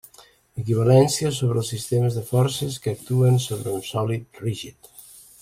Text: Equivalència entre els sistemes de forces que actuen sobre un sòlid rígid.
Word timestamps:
Equivalència 0.61 1.27
entre 1.33 1.59
els 1.63 1.69
sistemes 1.73 2.17
de 2.19 2.23
forces 2.31 2.79
que 2.87 2.95
actuen 2.97 3.39
sobre 3.45 3.77
un 3.77 3.85
sòlid 3.91 4.43
rígid. 4.47 4.91